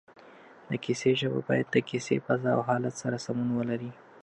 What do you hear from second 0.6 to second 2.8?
د کیسې ژبه باید د کیسې فضا او